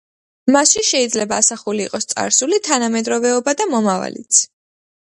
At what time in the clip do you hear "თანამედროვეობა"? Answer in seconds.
2.71-3.57